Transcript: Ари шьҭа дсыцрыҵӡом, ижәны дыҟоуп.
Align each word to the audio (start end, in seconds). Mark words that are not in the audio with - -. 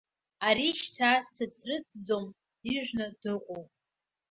Ари 0.47 0.69
шьҭа 0.81 1.11
дсыцрыҵӡом, 1.27 2.25
ижәны 2.73 3.07
дыҟоуп. 3.21 3.69